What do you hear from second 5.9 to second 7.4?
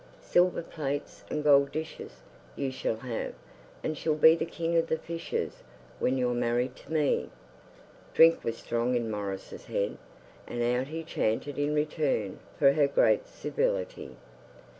When you're married to me.